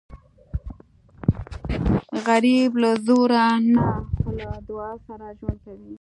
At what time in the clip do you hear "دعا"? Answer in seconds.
4.67-4.91